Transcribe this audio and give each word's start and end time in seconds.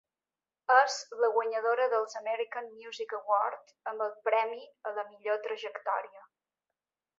És 0.75 0.93
la 1.23 1.27
guanyadora 1.35 1.85
dels 1.91 2.17
American 2.21 2.71
Music 2.79 3.13
Award 3.19 3.75
amb 3.93 4.07
el 4.07 4.17
premi 4.31 4.65
a 4.93 4.97
la 4.99 5.07
millor 5.13 5.41
trajectòria. 5.47 6.27